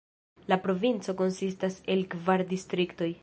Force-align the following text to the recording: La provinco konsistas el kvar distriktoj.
La 0.51 0.57
provinco 0.63 1.15
konsistas 1.19 1.79
el 1.97 2.03
kvar 2.17 2.43
distriktoj. 2.55 3.15